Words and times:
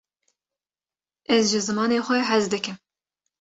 ez 1.35 1.45
ji 1.51 1.59
zimanê 1.67 1.99
xwe 2.05 2.17
hez 2.29 2.45
dikim 2.53 2.77